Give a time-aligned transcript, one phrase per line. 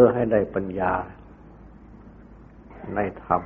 [0.00, 0.94] พื่อให้ได้ปัญญา
[2.94, 3.42] ในธรรม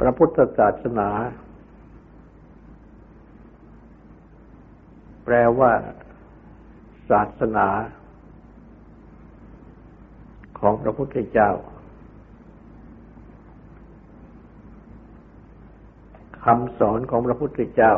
[0.00, 1.08] พระพุทธศาสนา
[5.24, 5.72] แปลว่า
[7.10, 7.68] ศาสนา
[10.60, 11.50] ของพระพุทธเจ้า
[16.44, 17.94] คำสอนของพระพุทธเจ้า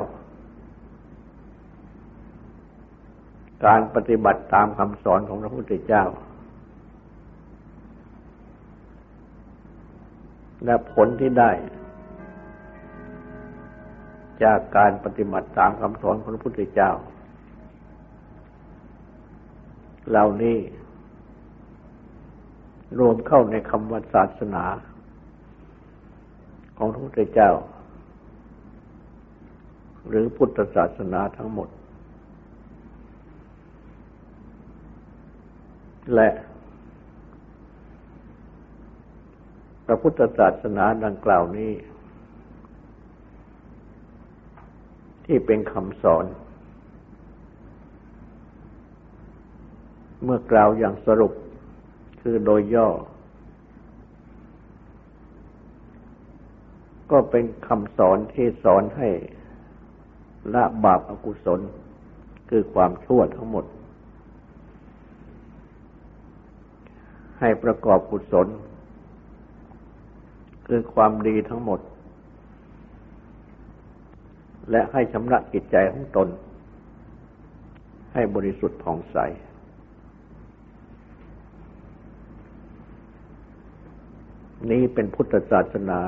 [3.67, 6.05] การปฏิบัติตามคำสอนของพระพุทธเจ้า
[10.65, 11.51] และผลที่ได้
[14.43, 16.93] จากการปฏิบัติตามคำสอนของพระพุทธเจ้า
[20.11, 20.59] เหล่านี้
[22.99, 24.65] รวมเข้าในคำว่าศาสนา
[26.77, 27.51] ของพระพุทธเจ้า
[30.09, 31.69] หรือพุทธศาสนาทั้งหมด
[36.15, 36.29] และ
[39.87, 41.73] พระพุทธศาสนาดังกล่าวนี้
[45.25, 46.25] ที่เป็นคำสอน
[50.23, 51.33] เมื่อกล่าวอย่างสรุป
[52.21, 52.89] คือโดยย่อ
[57.11, 59.09] ก็เป็นคำสอนที่สอนให้
[60.55, 61.61] ละบาปอกุศล
[62.49, 63.65] คือความชั่วทั้งหมด
[67.41, 68.49] ให้ประกอบกุศล
[70.67, 71.81] คือความดีทั้งหมด
[74.71, 76.29] และให้ชำระจิตใจของตน
[78.15, 79.17] ให้บริสุทธิ์ผ่องใส
[84.71, 86.01] นี้เป็นพุทธศาสนา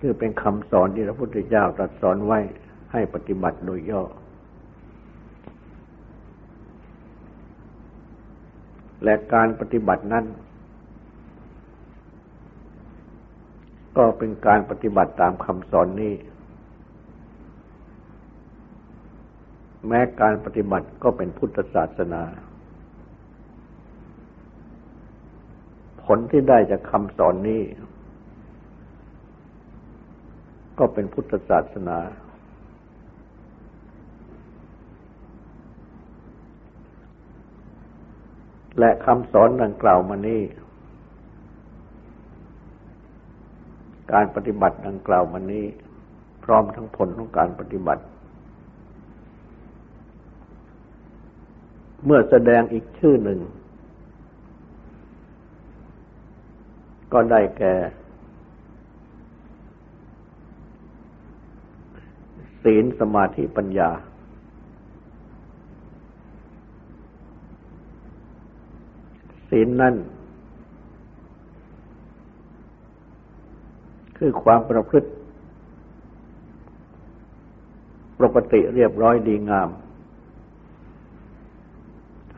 [0.00, 2.38] คือเป็นคำสอนที่พระพุทธเจ้าตรัสสอนไว้
[2.92, 4.02] ให้ปฏิบัติโดยย่อ
[9.04, 10.24] และการปฏิบัตินั้น
[13.96, 16.14] ก็เป็นการปฏิบัติตามคำสอนนี้
[19.88, 22.22] แม้การปฏิบัติก็เป็นพุทธศาสนา
[26.04, 27.62] ผลที่ได้จากคำสอนนี้
[30.78, 31.98] ก็เป็นพุทธศาสนา
[38.78, 40.42] และคำสอนดังกล่าวมานี้
[44.12, 45.64] การปฏิบัติดังกล่าวมานี้
[46.44, 48.02] พร้อมทั้งผลของการปฏิบัติ
[52.04, 53.40] เมื่อแสดงอีกชื่อหนึ่ง
[57.12, 57.74] ก็ได้แก่
[62.62, 63.90] ศีลสมาธิปัญญา
[69.54, 69.94] ศีลนั่น
[74.18, 75.08] คือความประพฤติ
[78.20, 79.68] ปกติเรียบร้อยดีงาม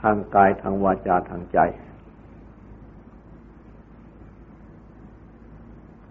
[0.00, 1.58] ทางกายทางวาจาทางใจ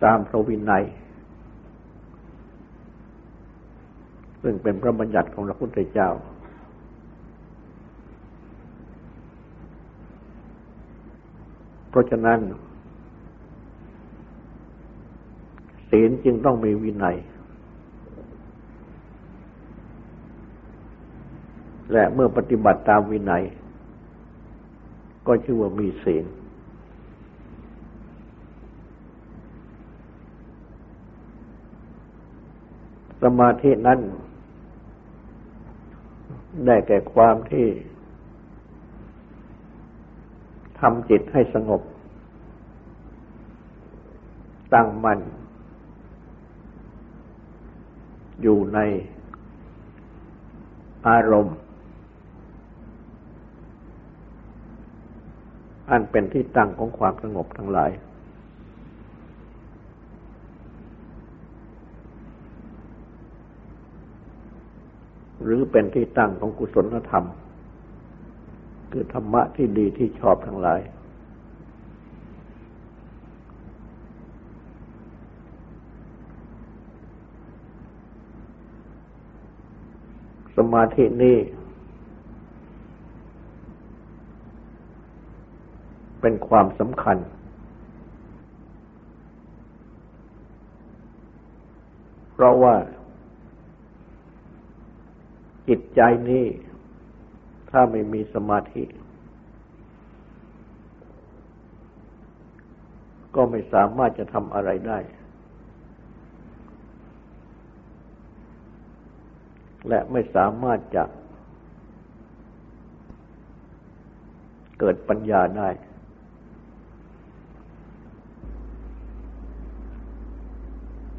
[0.04, 0.84] ตามพระวินัย
[4.42, 6.10] ซึ่งเป็นพระบัญญัติของพระพุทธเจ้า
[11.85, 12.40] เพ ราะฉะนั้น
[15.90, 17.18] ศีลจึงต้องมีวินัย
[21.92, 23.44] และเมื่อปฏิบัติตามวินัย
[25.28, 26.26] ก็ชื่อว่ามีศีล
[33.22, 34.00] สมาธินั้น
[36.66, 41.82] ได้แก่ความที่ำจิตให้สงบ
[44.74, 45.20] ตั้งมัน่น
[48.42, 48.80] อยู่ใน
[51.08, 51.58] อารมณ์
[55.90, 57.92] อันเป็นที่ตั้งของความสงบทั้งหลาย
[65.44, 67.26] หรือเป็นที่ตั้งของกุศลธรรม
[68.98, 70.80] คือธรรมะที่ดีที่ชอบทั้งหลาย
[80.58, 81.38] สมาธินี้
[86.22, 87.18] เป็นความสำคัญ
[92.34, 92.76] เพราะว่า
[95.68, 96.02] จิตใจ
[96.32, 96.46] นี้
[97.78, 98.84] ถ้าไม่มีสมาธิ
[103.36, 105.00] ก็ไม่สามารถจะทำอะไรได้
[109.88, 111.04] และไม่สามารถจะ
[114.80, 115.70] เกิดปัญญาได้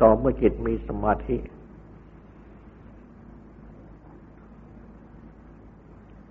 [0.00, 1.36] ต่อเมื่อจิตมีสมาธิ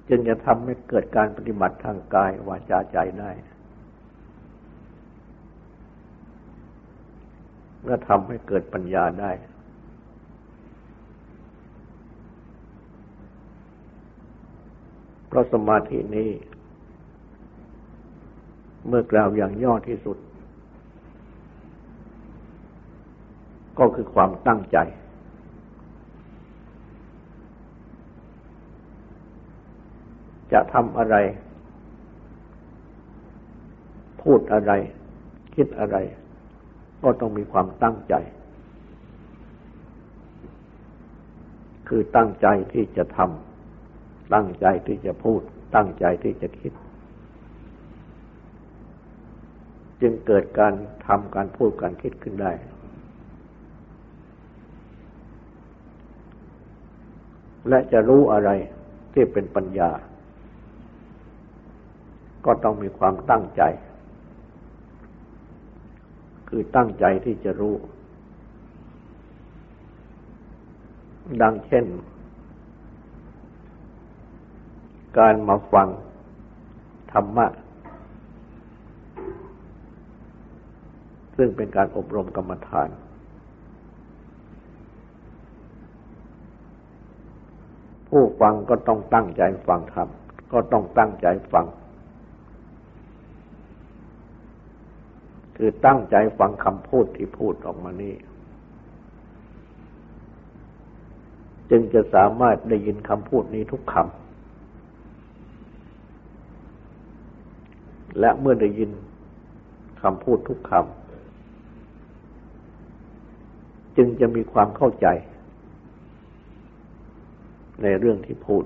[0.10, 3.31] จึงจะทำให้เกิดการปฏิบัติทางกายวาจาใจได้
[7.86, 9.31] และทำให้เกิดปัญญาได้
[15.28, 16.30] เพราะสมาธินี้
[18.88, 20.18] เมื่อกล่าวอย่างย่อที่สุด
[23.80, 24.78] ก็คือความตั้งใจ
[30.54, 31.16] จะทำอะไร
[34.22, 34.72] พูดอะไร
[35.56, 35.98] คิดอะไร
[37.04, 38.16] ก็ต้องมีความตั้งใจ
[41.88, 45.42] คือตั้งใจที่จะทำตั้งใจที่จะพูด
[45.76, 46.74] ตั้งใจที่จะคิด
[50.02, 50.74] จึงเกิดการ
[51.08, 52.52] ทำการพูดการคิดขึ้นได้
[57.70, 58.50] และจะรู้อะไร
[59.14, 59.92] ที่เป็นปัญญา
[62.46, 63.62] ก็ต้องมีความตั้งใจ
[66.50, 67.76] คือตั้งใจที่จะรู้
[71.42, 71.86] ดังเช่น
[75.18, 75.88] การมาฟัง
[77.12, 77.48] ธรรมะ
[81.38, 82.90] ซึ่งเป็นการอบรมกรรมฐาน
[88.10, 90.10] ผู้ฟังก็ต้องตั้งใจฟังธรรม
[90.52, 91.66] ก็ต้องตั้งใจฟัง
[95.57, 98.13] คือตั้งใจฟังคำพูดที่พูดออกมานี้
[101.69, 104.06] จึงจะสามารถได้ยินคำพูดนี้ทุกคำ
[108.19, 108.92] และเมื่อได้ยิน
[110.02, 110.84] คำพูดทุกคำ
[113.98, 115.08] จึงจะมีความเข้าใจ
[117.82, 118.63] ในเรื่องที่พูด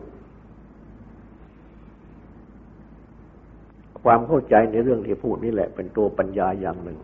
[4.04, 6.98] ความเข้าใจในเรื่องที่พูดนี่แหละ เป็นตัวปัญญาอย่างหนึ่ง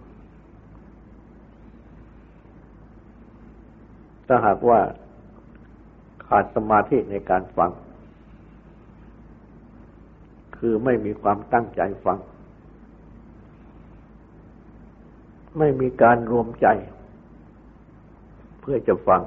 [4.27, 4.79] ถ้าหากว่า
[6.27, 7.71] ขาดสมาธิในการฟัง
[10.57, 12.19] คือไม่มีความตั้งใจฟัง
[15.57, 16.67] ไม่มีการรวมใจ
[18.61, 19.21] เพื่อจะฟัง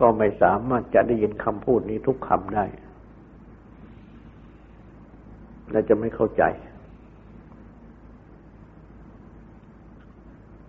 [0.00, 2.64] ก็ไม่สามารถจะได้ยินคำพูดนี้ทุกคำได้
[5.70, 6.42] และจะไม่เข้าใจ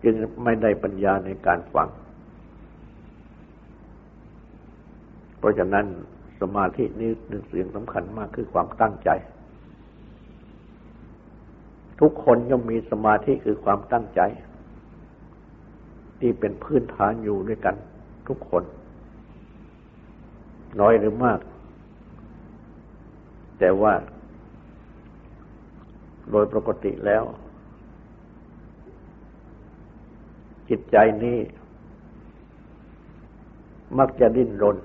[0.04, 1.90] จึงไม่ได้ปัญญาในการฟัง
[5.40, 5.86] เพราะฉะนั้น
[6.42, 9.10] สมาธินี้หนึ่งสิ่งสำคัญมากคือความตั้งใจ
[12.02, 14.22] ทุกคนย่อมมีสมาธิคือความตั้งใจ
[16.20, 17.76] ที่เป็นพื้นฐานอยู่ด้วยกัน
[18.28, 18.64] ทุกคน
[20.80, 21.40] น้อยหรือมาก
[23.60, 23.94] แต่ว่า
[26.32, 27.24] โดยปกติแล้ว
[30.70, 31.38] จิตใจนี้
[34.00, 34.78] มักจะดิ้นรน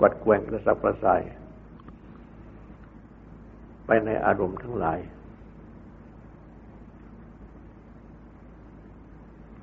[0.00, 1.22] กวัดแกว่งกระสับกระส่าย
[3.86, 4.98] ไปในอารมณ์ทั้งหลาย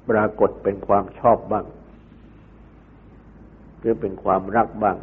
[0.09, 1.65] ปรากฏเป็นความชอบบ้าง
[3.79, 4.97] หรือเป็นความรักบ้าง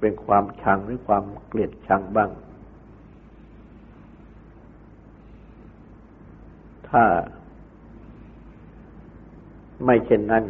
[0.00, 2.30] เป็นความชังหรือความเกลียดชังบ้าง
[6.90, 7.04] ถ้า
[9.84, 10.44] ไม่เช่นนั้น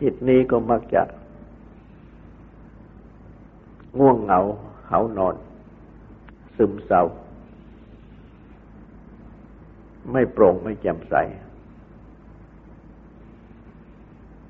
[0.00, 1.02] จิตนี้ก็มักจะ
[3.98, 4.40] ง่วงเหงา
[4.86, 5.34] เหานอน
[6.56, 7.02] ซึมเศร้า
[10.12, 11.14] ไม่โปร่งไม่แจ่มใส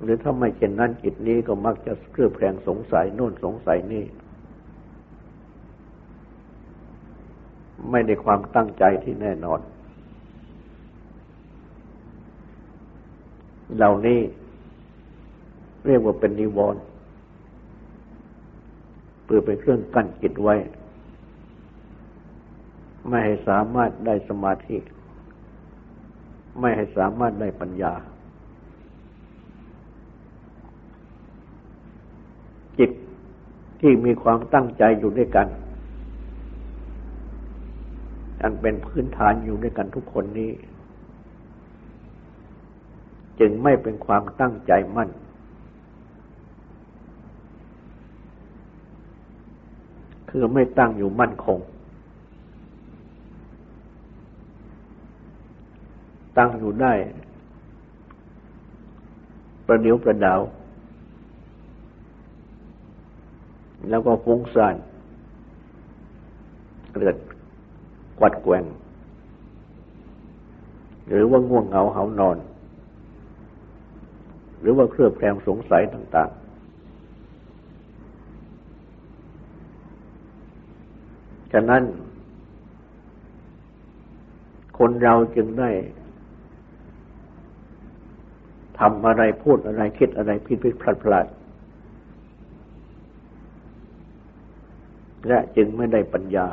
[0.02, 4.04] หรือถ้าไม่เช่นนั้นจิตนี้ก็มักจะเครือบแคลงสงสัยโน่นสงสัยนี่
[7.96, 9.60] ไม่ได้ความตั้งใจที่แน่นอน
[13.76, 14.20] เหล่านี้
[15.86, 16.82] เรียกว่าเป็นนิวรณ์
[19.24, 20.54] เพื่อเป็นเครื่องกั้นจิตไว้
[23.08, 24.76] ไม่ให้สามารถได้สมาธิ
[26.60, 27.94] ไม่ให้สามารถได้ปัญญา
[32.78, 32.90] จิต
[33.80, 35.48] ที่มีความตั้งใจอยู่ด้วยกัน
[38.46, 40.50] อันเป็นพื้นฐานอยู่ด้วยกันทุกคนนี้
[43.40, 45.10] จึงไม่เป็นความตั้งใจมั่น
[50.30, 51.58] คือไม่ตั้งอยู่มั่นคง
[56.38, 56.92] ตั้งอยู่ได้
[59.66, 60.40] ประเดี๋ยวประดาว
[63.88, 64.76] แล้วก็ฟุ้งซ่าน
[66.94, 67.16] เกิด
[68.22, 68.64] วัดแกว่ง
[71.08, 72.38] หรือว่าง่วงเหงาเหานอน
[74.60, 76.40] หรือว่าเครือบแคลงสงสัยต่าง ๆ
[81.52, 81.82] ฉะนั้น
[84.78, 85.70] คนเราจึงได้
[88.78, 91.26] ทำอะไรพูดอะไรคิดอะไรผิดผิดพลาดพลาด
[95.28, 96.46] และจึงไม่ได้ปัญญา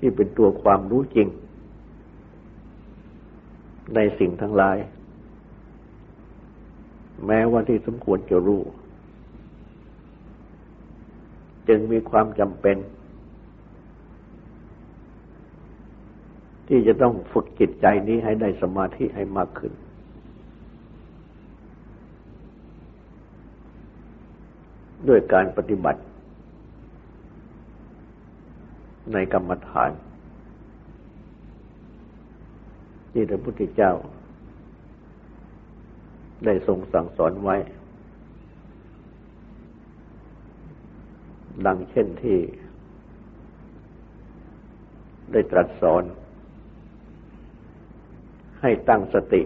[0.00, 1.28] ที่เป็นตัวความรู้จริง
[3.94, 4.76] ในสิ่งทั้งหลาย
[7.26, 8.62] แม้ว่าที่สมควรจะรู้
[11.68, 12.76] จึงมีความจำเป็น
[16.68, 19.72] ที่จะต้องฝึกจิตใจนี้ให้ได้สมาธิให้มากขึ้น
[25.08, 26.00] ด้วยการปฏิบัติ
[29.12, 29.90] ในกรรมฐาน
[33.12, 33.92] ที่พระพุทธเจ้า
[36.44, 37.56] ได้ทรงสั่งสอนไว้
[41.66, 42.38] ดังเช่นที่
[45.32, 46.02] ได้ตรัสสอน
[48.60, 49.42] ให้ตั้งสติ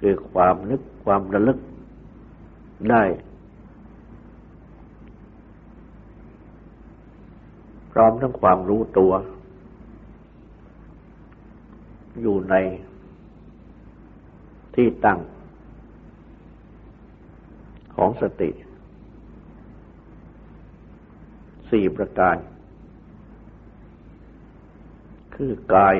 [0.00, 1.58] คือความนึกความระลึก
[2.90, 3.02] ได้
[7.96, 9.12] พร้อมทั้งความรู้ตัว
[12.20, 12.54] อยู่ใน
[14.74, 15.18] ที่ตั้ง
[17.94, 18.50] ของสติ
[21.70, 22.36] สี่ประการ
[25.34, 25.96] คือกาย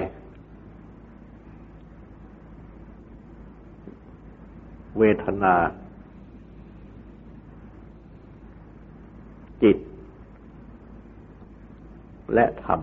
[4.98, 5.54] เวทนา
[9.62, 9.76] จิต
[12.34, 12.80] และธรรม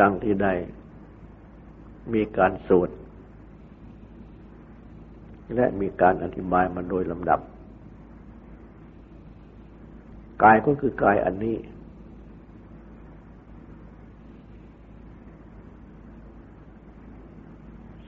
[0.00, 0.52] ดังที่ได้
[2.14, 2.90] มีการสวด
[5.54, 7.40] และมีการอธิบายมาโดยลำดับ
[10.42, 11.56] กายก็คือกายอันนี้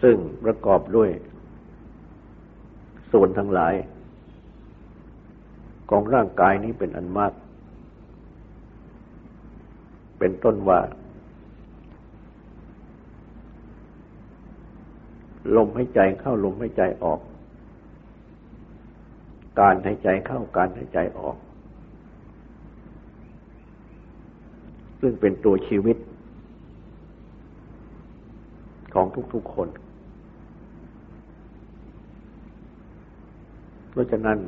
[0.03, 1.11] ซึ่งประกอบด้วย
[3.13, 3.75] ส่วนทั้งหลาย
[5.91, 7.33] ของร่างกายนี้เป็นอันมาก
[10.25, 10.81] เป็นต้นว่า
[15.57, 17.21] ลมหายใจเข้าลมหายใจออก
[19.61, 21.37] การหายใจเข้าการหายใจออก
[25.01, 25.97] ซึ่งเป็นตัวชีวิต
[28.95, 29.69] ของทุกๆคน
[33.91, 34.39] เพราะฉะนั้น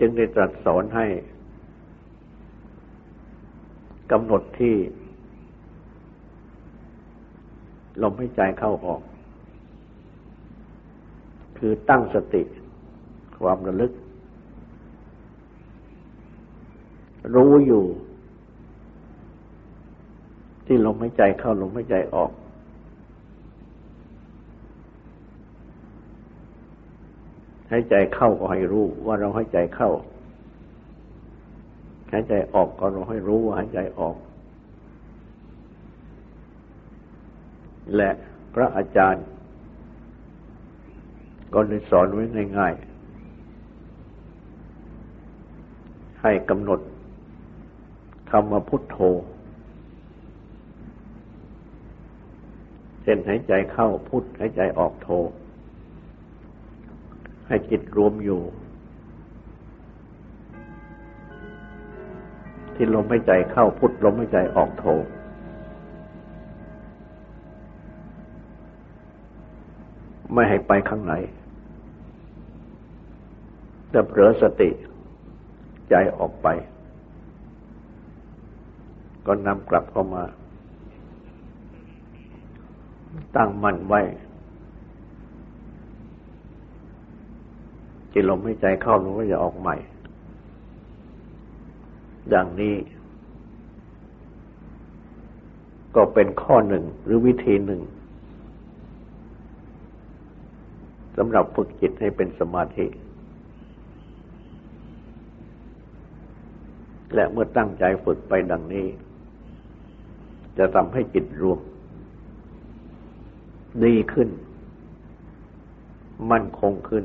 [0.00, 1.06] จึงได้ตรัสสอนให้
[4.12, 4.74] กำหนดที่
[8.02, 9.02] ลมหายใจเข้าออก
[11.58, 12.42] คือตั้งสติ
[13.42, 13.92] ความระลึก
[17.34, 17.84] รู้อยู่
[20.66, 22.30] ที่ลมหายใจเข้าลมหายใจออก
[27.70, 29.90] หายใจเข้าก็ให้รู้ว่าเราหายใจเข้า
[32.12, 34.16] หายใจออกก็เราให้รู้ว่าหายใจออก
[37.96, 38.10] และ
[38.54, 39.24] พระอาจารย์
[41.54, 42.24] ก็เลยสอนไว้
[42.58, 42.88] ง่ายๆ
[46.22, 46.80] ให้กำหนด
[48.30, 48.98] คำว่าพุทโธ
[53.02, 55.08] เช่นหายใจเข้าพุทหายใจออกโธ
[57.46, 58.40] ให้จิตรวมอยู่
[62.80, 64.84] ที่ลมหายใจเข้าพุทลมหายใจออกโท
[70.32, 71.14] ไม่ให้ไปข้างไหน
[73.92, 74.70] จะเผลอสติ
[75.90, 76.48] ใจออกไป
[79.26, 80.24] ก็นำกลับเข้ามา
[83.36, 84.00] ตั้งมั่นไว้
[88.10, 89.76] ที่ลมหายใจเข้าลมก็จะออกใหม่
[92.28, 92.74] อย่างนี้
[95.96, 97.80] ก็เป็นข้อหนึ่งหรือวิธีหนึ่ง
[101.16, 102.86] สำหรับฝึกจิตให้เป็นสมาธิ
[107.14, 108.86] และเมื่อตั้งใจฝึกไปดังนี้
[110.58, 111.58] จะทำให้จิตรวม
[113.84, 114.28] ดีขึ้น
[116.30, 117.04] มั่นคงขึ้น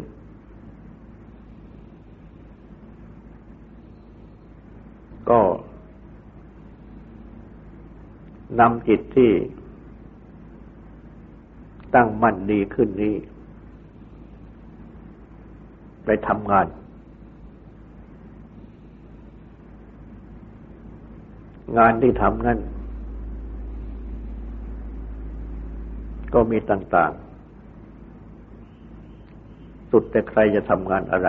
[5.30, 5.42] ก็
[8.60, 9.32] นำจิตที่
[11.96, 13.16] ตั้งมั่นดีขึ้นนี้
[16.06, 16.68] ไปทำงาน
[21.78, 22.60] งานที่ทำนั้น
[26.34, 27.22] ก็มีต่าง ๆ
[29.92, 31.28] สุดแต่ใครจะทำงานอะไร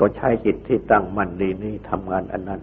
[0.00, 2.60] ก็ใช้จิตที่ตั้งมั่นดีนี้ทำงานอันนั้น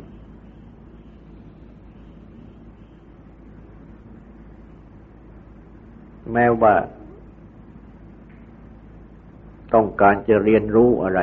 [6.33, 6.73] แม้ว่า
[9.73, 11.21] ต้องการจะเรียนรู้อะไร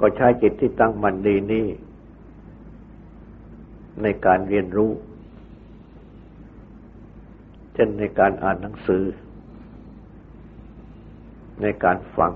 [0.00, 1.66] ก็ใช้จิตที่ตั้งมั่นดีนี้
[4.02, 4.90] ในการเรียนรู้
[7.74, 9.04] เช่นในการอ่านหนังสือ
[11.62, 12.32] ในการฟัง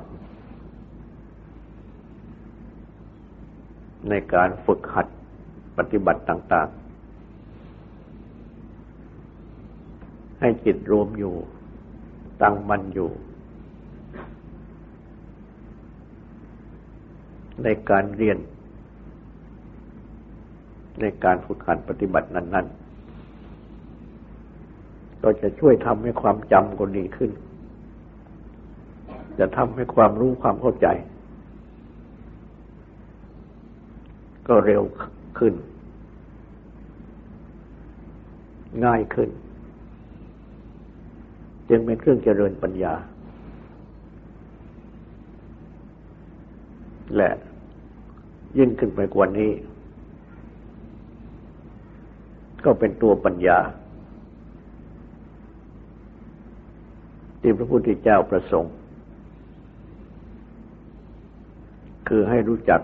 [4.09, 5.07] ในการฝึกหัด
[5.79, 6.81] ปฏิบัติต่าง ๆ
[10.41, 11.35] ให้จิตรวมอยู่
[12.43, 13.11] ตั้งมั่นอยู่
[17.65, 18.39] ในการเรียน
[21.01, 22.91] ในการฝึกหัดปฏิบัตินั้น ๆ
[25.23, 27.31] ก็จะช่วยทำให้ความจำก็ดีขึ้น
[29.39, 30.87] จะทำให้ความรู้ความเข้าใจ
[34.51, 34.83] ก็เร็ว
[35.39, 35.55] ขึ้น
[38.85, 39.29] ง่ายขึ้น
[41.69, 42.95] จึงเป็นเครื่องเจริญปัญญา
[47.17, 47.31] และ
[48.59, 49.51] ยิ่งขึ้นไปกว่านี้
[52.65, 53.59] ก็เป็นตัวปัญญา
[57.41, 58.73] ที่พระพุทธเจ้าประสงค์
[62.09, 62.81] คือให้รู้จัก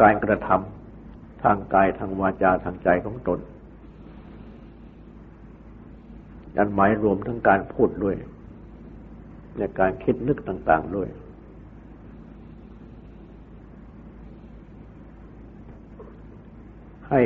[0.00, 3.38] การกระทำทางกายทางวาจาทางใจของตน
[6.56, 8.16] อันหมายรวมทั้งการพูดด้วย
[9.58, 11.08] ในการคิดนึกต่าง ๆด้วย
[17.10, 17.22] ให้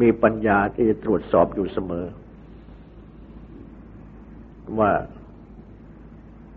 [0.00, 2.06] มีปัญญาที่จะตรวจสอบอยู่เสมอ
[4.78, 4.90] ว่า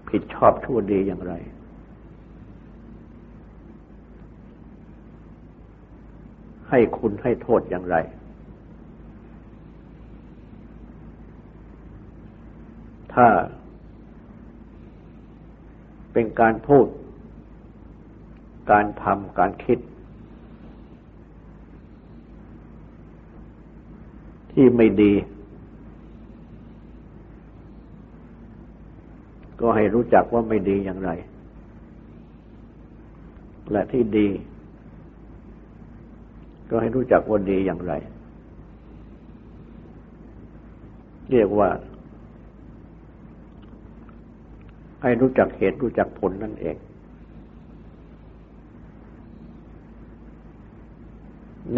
[0.09, 1.33] ผิดชอบชั่วดีอย่างไร
[6.69, 7.95] ให้คุณให้โทษอย่างไร
[13.13, 13.27] ถ้า
[16.13, 16.87] เป็นการพูด
[18.71, 19.79] การทำการคิด
[24.51, 25.13] ที่ไม่ดี
[29.59, 31.11] ก็ให้รู้จักว่าไม่ดีอย่างไร
[33.71, 34.27] และที่ดี
[36.69, 37.93] ก็ให้รู้จักว่าดีอย่างไร
[41.31, 41.69] เรียกว่า
[45.01, 46.75] ให้รู้จักเหตุรู้จักผลนั่นเอง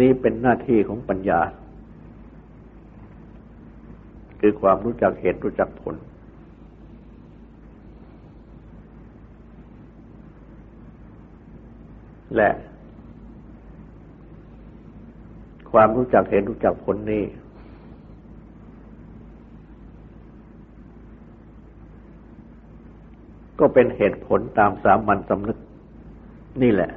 [0.00, 1.40] นี่เป็นหน้าที่ของปัญญา
[4.40, 5.94] คือความรู้จักเหตุรู้จักผล
[12.36, 12.50] และ
[15.72, 17.24] ความรู้จักเหตุรู้จักผลนี้
[23.60, 25.58] ก็เป็นเหตุผลตามสามัญสำนึก
[26.62, 26.92] นี่แหละ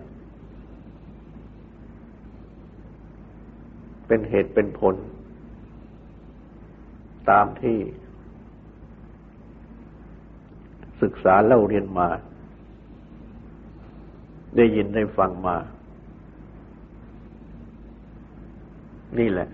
[4.07, 4.95] เป็นเหตุเป็นผล
[7.29, 7.77] ตามที่
[11.01, 12.07] ศึกษาเล่าเรียนมา
[14.55, 15.55] ได้ยินได้ฟังมา
[19.19, 19.49] นี่แหละ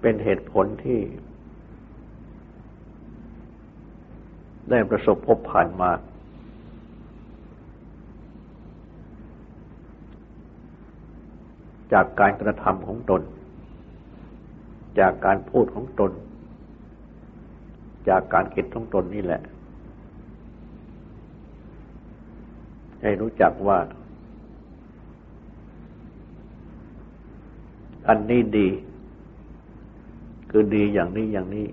[0.00, 1.00] เป็นเหตุผลที่
[4.70, 5.90] ได้ประสบพบผ่านมา
[11.92, 13.22] จากการกระทำของตน
[15.00, 16.12] จากการพูดของตน
[18.08, 19.42] จากการคิดของตนนี่แหละ
[23.02, 23.78] ให้รู้จักว่า
[28.08, 28.68] อันนี้ดี
[30.50, 31.66] คือดีอย่างนี้อย่างนี้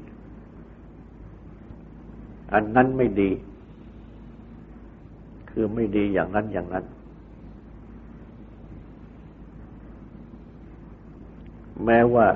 [2.54, 3.32] อันนั้นไม่ดี
[5.50, 6.86] คือไม่ดีอย่างนั้นอย่างนั้น
[11.86, 12.28] แม้ว่า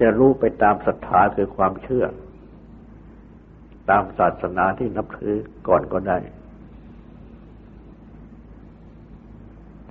[0.00, 2.06] จะรู้ไปตามศรัทธาคือความเชื่อ
[3.90, 5.36] ตามศาสนาที่นับถือ
[5.68, 6.18] ก่อนก็ได้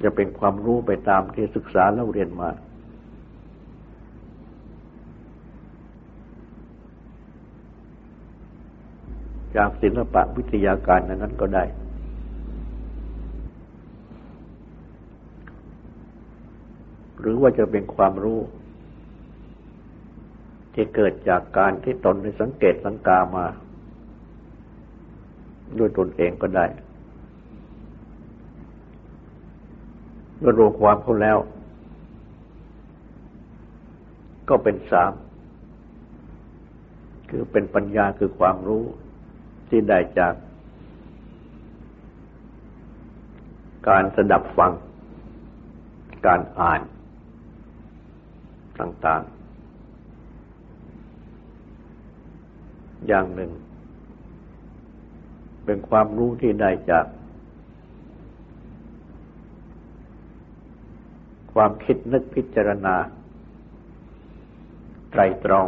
[0.03, 2.49] จะเป็นความรู้ไปตามที่ศึกษาเล่าเรียนมา
[9.55, 11.63] จากศิลปะวิทยาการนั้นก็ได้
[17.19, 18.39] หรือว่าจะเป็นความรู้
[20.73, 23.45] ที่เกิดจากการที่ตนได้สังเกตสังกามา
[25.77, 26.65] ด้วยตนเองก็ได้
[30.43, 31.37] เมื่อรวมความเขาแล้ว
[34.49, 35.13] ก็เป็นสาม
[37.29, 38.83] คือเป็นปัญญาคือความรู้
[39.69, 40.33] ที่ได้จาก
[43.87, 44.71] การสดับฟัง
[46.25, 46.81] การอ่าน
[48.79, 49.21] ต่าง
[52.19, 53.51] ๆ อย่างหนึ่ง
[55.65, 57.05] เป็นความรู้ที่ได้จาก
[61.53, 62.95] ความคิดนึกพิจารณา
[65.11, 65.67] ไตรตรอง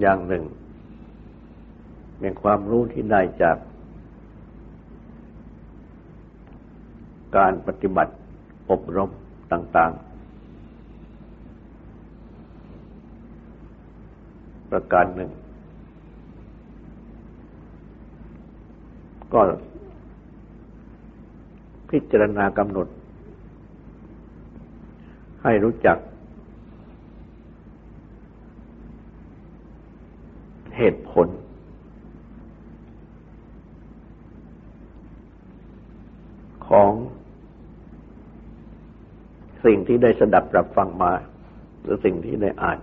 [0.00, 0.44] อย่างหนึ่ง
[2.18, 3.56] เป็นความรู้ที่ได้จาก
[7.36, 8.12] การปฏิบัติ
[8.70, 9.10] อบรม
[9.52, 10.00] ต่าง ๆ
[14.70, 15.30] ประการหนึ่ง
[19.32, 19.40] ก็
[21.90, 22.88] พิจารณากำหนด
[25.42, 25.98] ให้รู้จัก
[30.76, 31.28] เหตุผล
[36.68, 36.90] ของ
[39.64, 41.12] สิ่งที่ได้สดับรับฟังมา
[41.82, 42.78] หรือสิ่งที่ได้อ่าน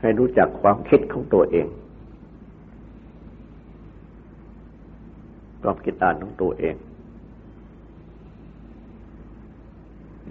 [0.00, 1.66] ให้รู้จักความคิดของตัวเอง
[5.70, 6.76] ความคิดอ่านของตัวเอง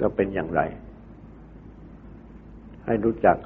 [0.02, 0.62] ก็เป็นอย่างไร
[2.86, 3.38] ให้รู้จัก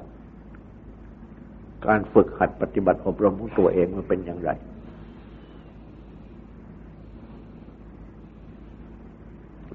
[1.86, 4.50] การฝึกหัดปฏิบัติอบรมของตัวเองมันเป็นอย่างไร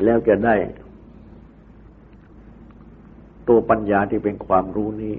[0.03, 0.55] แล้วจะได้
[3.47, 5.17] ตัวปัญญาที่เป็นความรู้นี้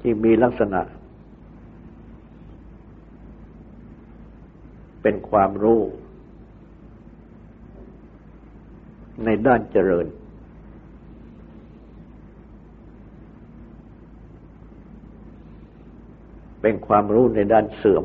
[0.00, 0.82] ที่มีลักษณะ
[5.08, 5.80] เป็นความรู้
[9.24, 10.06] ในด้านเจริญ
[16.62, 18.04] เป็นความรู้ในด้านเสื่อม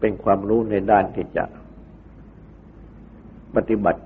[0.00, 1.44] เป็นความรู้ในด้านที่จะ
[3.54, 4.02] ปฏิบัติ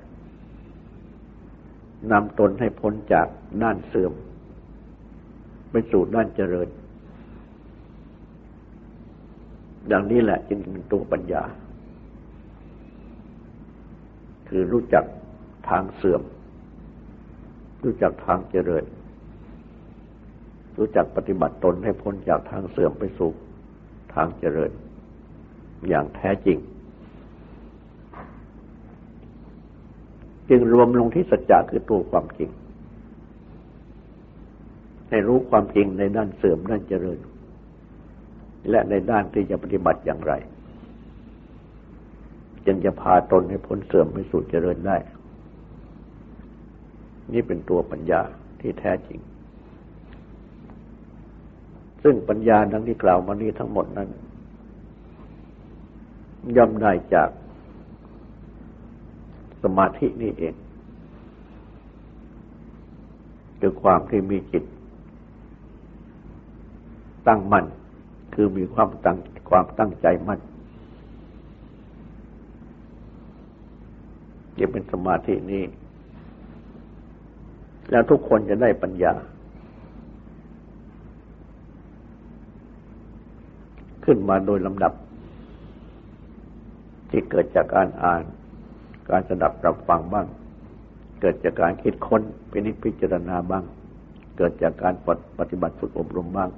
[2.13, 3.27] นำตนให้พ้นจาก
[3.63, 4.13] ด้านเสื่อม
[5.71, 6.69] ไปสู่ด้านเจริญ
[9.93, 11.43] ดังนี้แหละจึงเป็นตัวปัญญา
[14.49, 15.05] คือรู้จัก
[15.69, 16.23] ทางเสื่อม
[17.83, 18.85] รู้จักทางเจริญ
[20.79, 23.31] รู้จักปฏิบัติตนให้พ้นจากทางเสื่อมไปสู่
[24.15, 24.71] ทางเจริญ
[25.89, 26.59] อย่างแท้จริง
[30.49, 32.51] จึงรวมลงที่สัจจะคือตัวความจริง
[35.09, 37.19] ให้รู้ความจริงในด้านเสื่อมด้านเจริญ
[38.69, 40.33] และในด้านที่จะปฏิบัติอย่างไร
[42.67, 44.97] จึงจะพาตนให้พ้นเสื่อมไปสู่เจริญได้
[47.33, 48.21] นี่เป็นตัวปัญญา
[48.61, 49.21] ที่แท้จริง
[52.03, 54.09] ซึ่งปัญญาดังที่กล่าวมานี้ทั้งหมดนั้น
[56.57, 57.31] ย่อมได้จาก
[59.63, 60.55] สมาธินี่เอง
[63.61, 64.65] คือความที่มีจิต
[67.27, 67.65] ตั้งมั่น
[68.35, 69.19] คือมีความตั้ง
[69.51, 70.41] ความตั้งใจมั่น
[74.59, 75.63] จะเป็นสมาธินี้
[77.91, 79.13] แล้วทุกคนจะได้ปัญญา
[84.05, 84.93] ขึ้นมาโดยลำดับ
[87.11, 88.23] ที่เกิดจากการอ่าน
[89.11, 90.27] การสดับรับฟังบ้าง
[91.21, 93.65] เกิดจากการคิดค้นพินิจพิจารณาบ้าง
[94.37, 94.95] เกิดจากการ
[95.39, 96.51] ปฏิบัติฝึกอบรมบ้าง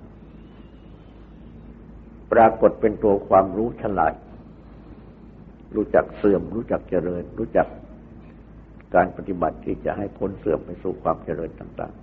[2.33, 4.15] ปรากฏเป็นตัวความรู้ฉลาด
[5.75, 7.69] รู้จักเสื่อม รู้จักเจริญ รู้จัก
[8.95, 12.03] การปฏิบัติที่จะให้พ้นเสื่อมไปสู่ความเจริญต่าง ๆ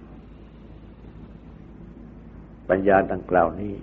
[2.70, 3.74] ปัญญาดังกล่าวนี้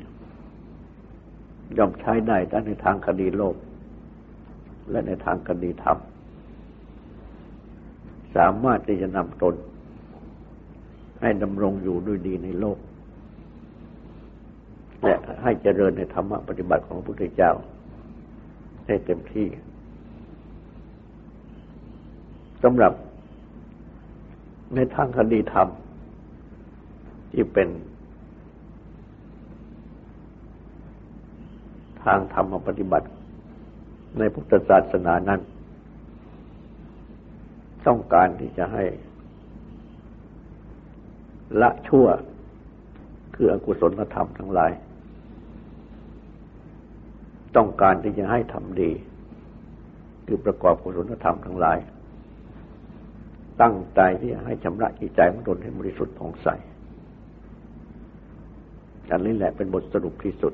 [1.76, 3.56] ย่อมใช้ได้ทั้งในทางคดีโลก
[4.90, 5.98] และในทางคดีธรรม
[8.36, 9.54] สามารถที่จะนำตน
[11.20, 12.78] ให้ดำรงอยู่ด้วยดีในโลก
[15.06, 17.52] และให้เจริญในธรรมะปฏิบัติของพระพุทธเจ้า
[18.86, 19.48] ให้เต็มที่
[22.62, 22.92] สำหรับ
[24.74, 25.68] ในทางคดีธรรม
[27.32, 27.68] ที่เป็น
[32.04, 33.08] ทางธรรมปฏิบัติ
[34.18, 35.40] ในพุทธศาสนานั้น
[37.86, 38.84] ต้องการที่จะให้
[41.60, 42.06] ละชั่ว
[43.34, 44.72] คืออกุศลธรรมทั้งหลาย
[47.56, 48.90] ต้องการที่จะให้ทำดี
[50.26, 51.78] คือประกอบกุศลธรรมทั้งหลาย
[53.62, 56.48] ตั้งใจที่จะให้ชำระจิตใจของตนให้บริสุทธิ์ผ่องใส
[59.10, 60.52] อันนี้แหละเป็นบทสรุปที่สุด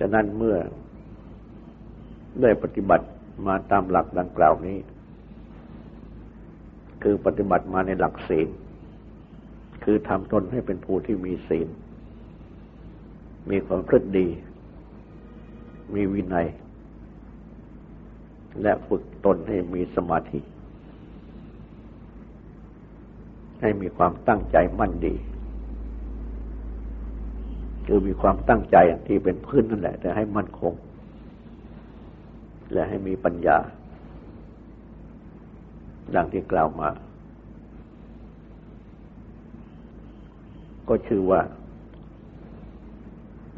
[0.00, 0.56] ฉะนั้นเมื่อ
[2.42, 3.06] ได้ปฏิบัติ
[3.46, 4.78] มาตามหลักดังกล่าวนี้
[7.02, 8.48] คือปฏิบัติมาในหลักศีล
[9.84, 11.68] คือทำตนให้เป็นผู้ที่มีศีล
[13.50, 14.26] มีความพฤติดี
[15.94, 16.46] มีวินัย
[18.62, 20.40] และฝึกตนให้มีสมาธิ
[23.60, 25.14] ให้มีความตั้งใจมั่นดี
[27.86, 28.76] คือมีความตั้งใจ
[29.06, 30.72] ที่เป็นพื้นนั่นแหละ แต่ให้มั่นคง
[32.72, 33.58] และให้มีปัญญา
[36.14, 36.88] ดังที่กล่าวมา
[40.88, 41.40] ก็ชื่อว่า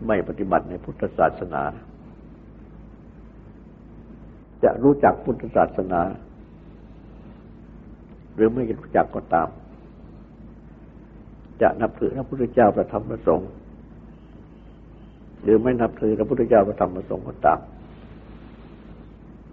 [0.06, 1.62] ไม่ปฏิบัติในพุทธศาสนา
[4.64, 6.00] จะรู้จักพุทธศาสนา
[8.34, 9.48] หรือไม่รู้จักก็ตาม
[11.62, 13.50] จะนับถือพระพุทธเจ้าประธรรมประสงค์
[15.42, 17.60] หรือไม่นับถือพระพุทธเจ้าประธรรมประสงค์ก็ตาม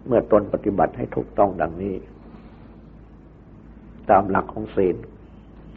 [0.08, 1.96] เมื่อตนปฏิบัติให้ถูกต้องดังนี้
[4.10, 4.96] ตามหลักของศีล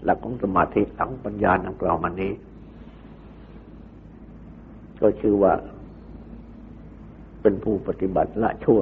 [0.04, 2.32] หลักของสมาธิหลักปัญญาดังกล่าวมานี้
[5.04, 5.54] ก็ชื่อว่า
[7.42, 8.80] เป็นผู้ปฏิบัติละชั่ว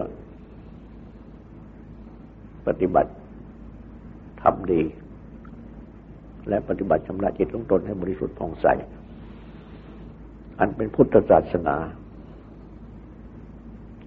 [2.67, 3.11] ปฏิบัติ
[4.43, 4.83] ทำดี
[6.49, 8.67] และปฏิบัติชำระจิตของตนให้บริสุทธิ์ผ่องใส
[10.59, 11.77] อันเป็นพุทธศาสนา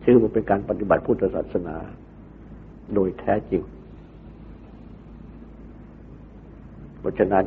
[0.04, 1.75] ชื่อว่าเป็นการปฏิบัติพุทธศาสนา
[2.93, 3.63] โดยแท้จริง
[6.99, 7.45] เพราะฉะนั้น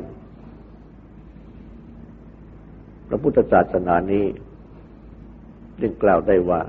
[3.07, 4.25] พระพุทธศาสนานี้
[5.81, 6.61] จึงกล่าวได้ว่า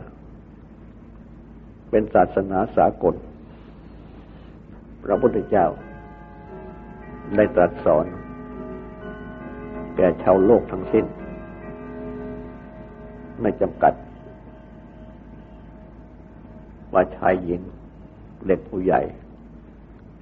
[1.91, 3.15] เป็นศาสนาสากล
[5.05, 5.67] พระพุทธเจ้า
[7.37, 8.07] ได้ตรัสสอน
[9.97, 11.07] แก่ชาวโลกทั้งสิ้น
[13.41, 13.95] ไม่จำกัด
[16.93, 17.63] ว่าชายหญิง
[18.47, 19.01] เด็กผู้ใหญ่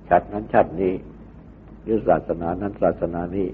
[0.08, 0.94] ชาตินั้นชาตินี้
[1.82, 3.48] หรือศาสนานั้นศาสนานี้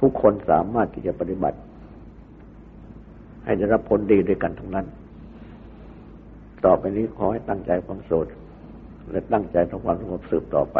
[0.00, 1.58] ทุกคนสามารถที่จะปฏิบัติ
[3.44, 4.86] ให้ได้รับผลดีด้วยกันทั้งนั้น
[6.64, 8.26] ต่อไปนี้ขอให้ตั้งใจความโสด
[9.10, 10.78] และตั้งใจทำความสงบสืบต่อไป